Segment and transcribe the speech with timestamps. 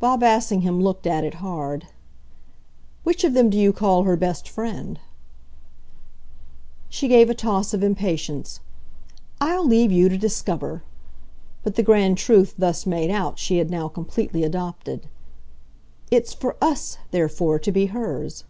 [0.00, 1.86] Bob Assingham looked at it hard.
[3.04, 4.98] "Which of them do you call her best friend?"
[6.88, 8.58] She gave a toss of impatience.
[9.40, 10.82] "I'll leave you to discover!"
[11.62, 15.06] But the grand truth thus made out she had now completely adopted.
[16.10, 18.42] "It's for US, therefore, to be hers."